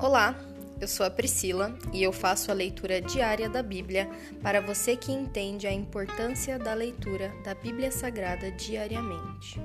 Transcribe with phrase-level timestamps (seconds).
[0.00, 0.36] Olá,
[0.80, 4.08] eu sou a Priscila e eu faço a leitura diária da Bíblia
[4.40, 9.60] para você que entende a importância da leitura da Bíblia Sagrada diariamente.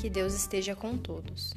[0.00, 1.52] Que Deus esteja com todos.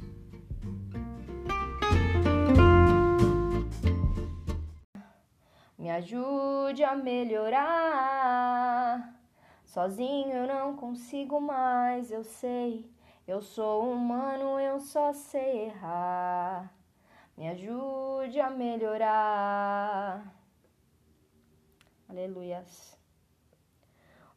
[5.78, 7.54] Me ajude a melhorar.
[9.63, 12.90] Sozinho eu não consigo mais, eu sei.
[13.28, 16.73] Eu sou humano, eu só sei errar.
[17.38, 20.34] Me ajude a melhorar.
[22.08, 22.98] Aleluias.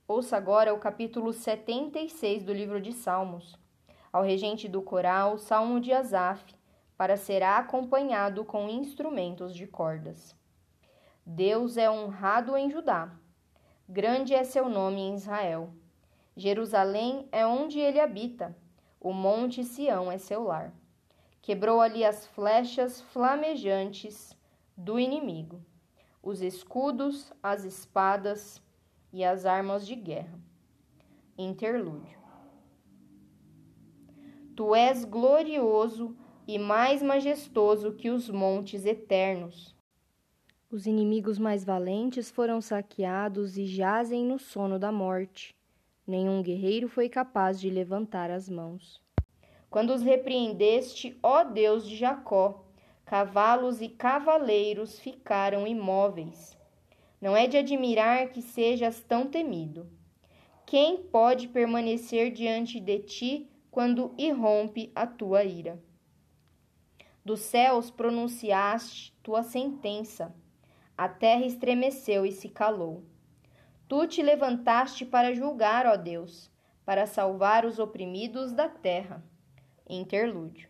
[0.08, 3.56] Ouça agora o capítulo 76 do livro de Salmos.
[4.12, 6.56] Ao regente do coral, Salmo de Asaf,
[6.96, 10.34] para ser acompanhado com instrumentos de cordas.
[11.24, 13.14] Deus é honrado em Judá.
[13.88, 15.72] Grande é seu nome em Israel.
[16.36, 18.56] Jerusalém é onde ele habita.
[19.00, 20.74] O monte Sião é seu lar
[21.40, 24.36] quebrou ali as flechas flamejantes
[24.76, 25.64] do inimigo,
[26.22, 28.62] os escudos, as espadas
[29.12, 30.38] e as armas de guerra.
[31.36, 32.18] Interlúdio.
[34.54, 39.74] Tu és glorioso e mais majestoso que os montes eternos.
[40.70, 45.56] Os inimigos mais valentes foram saqueados e jazem no sono da morte.
[46.06, 49.00] Nenhum guerreiro foi capaz de levantar as mãos
[49.70, 52.64] quando os repreendeste, ó Deus de Jacó.
[53.04, 56.56] Cavalos e cavaleiros ficaram imóveis.
[57.20, 59.90] Não é de admirar que sejas tão temido.
[60.66, 65.82] Quem pode permanecer diante de ti quando irrompe a tua ira?
[67.24, 70.34] Dos céus pronunciaste tua sentença.
[70.96, 73.04] A terra estremeceu e se calou.
[73.88, 76.50] Tu te levantaste para julgar, ó Deus,
[76.84, 79.24] para salvar os oprimidos da terra.
[79.88, 80.68] Interlúdio.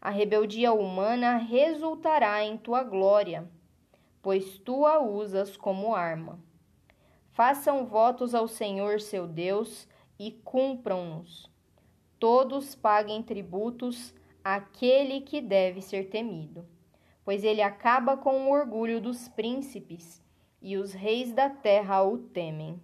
[0.00, 3.48] A rebeldia humana resultará em tua glória,
[4.22, 6.38] pois tu a usas como arma.
[7.30, 9.88] Façam votos ao Senhor seu Deus
[10.18, 11.50] e cumpram-nos.
[12.18, 16.66] Todos paguem tributos àquele que deve ser temido,
[17.24, 20.22] pois ele acaba com o orgulho dos príncipes
[20.62, 22.80] e os reis da terra o temem.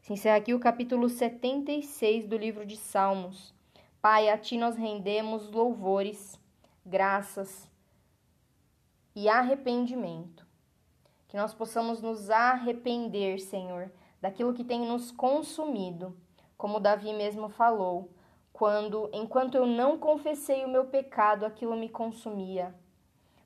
[0.00, 3.54] Se encerra aqui o capítulo 76 do livro de Salmos.
[4.04, 6.38] Pai, a Ti nós rendemos louvores,
[6.84, 7.66] graças
[9.16, 10.46] e arrependimento.
[11.26, 16.14] Que nós possamos nos arrepender, Senhor, daquilo que tem nos consumido,
[16.54, 18.10] como Davi mesmo falou,
[18.52, 22.74] quando, enquanto eu não confessei o meu pecado, aquilo me consumia.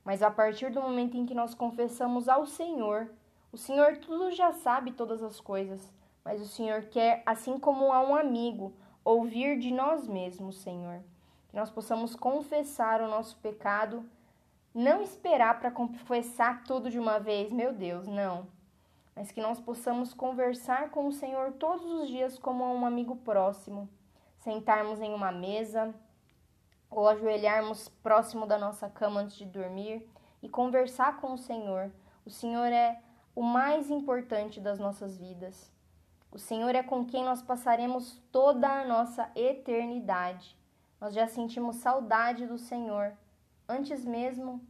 [0.03, 3.09] Mas a partir do momento em que nós confessamos ao Senhor,
[3.53, 8.01] o Senhor tudo já sabe todas as coisas, mas o Senhor quer, assim como a
[8.01, 8.75] um amigo,
[9.09, 11.01] ouvir de nós mesmos, Senhor.
[11.49, 14.05] Que nós possamos confessar o nosso pecado,
[14.75, 18.47] não esperar para confessar tudo de uma vez, meu Deus, não.
[19.17, 23.89] Mas que nós possamos conversar com o Senhor todos os dias como um amigo próximo,
[24.37, 25.95] sentarmos em uma mesa
[26.91, 30.07] ou ajoelharmos próximo da nossa cama antes de dormir
[30.43, 31.91] e conversar com o Senhor.
[32.27, 33.01] O Senhor é
[33.35, 35.73] o mais importante das nossas vidas.
[36.31, 40.57] O Senhor é com quem nós passaremos toda a nossa eternidade.
[41.01, 43.17] Nós já sentimos saudade do Senhor
[43.69, 44.61] antes mesmo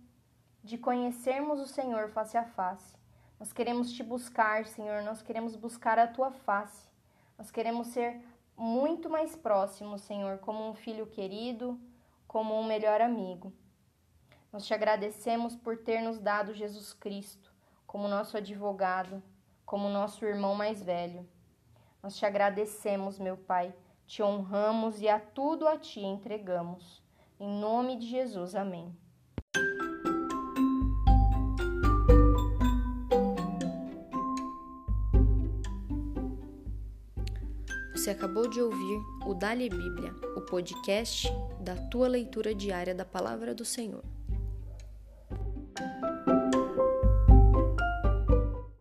[0.63, 2.97] de conhecermos o Senhor face a face.
[3.39, 6.89] Nós queremos te buscar, Senhor, nós queremos buscar a tua face.
[7.37, 8.21] Nós queremos ser
[8.57, 11.81] muito mais próximos, Senhor, como um filho querido,
[12.27, 13.53] como um melhor amigo.
[14.53, 17.53] Nós te agradecemos por ter nos dado Jesus Cristo
[17.87, 19.23] como nosso advogado,
[19.65, 21.27] como nosso irmão mais velho.
[22.09, 23.71] Nós te agradecemos, meu Pai,
[24.07, 27.03] te honramos e a tudo a ti entregamos.
[27.39, 28.97] Em nome de Jesus, amém.
[37.93, 41.29] Você acabou de ouvir o Dali Bíblia, o podcast
[41.61, 44.03] da tua leitura diária da palavra do Senhor.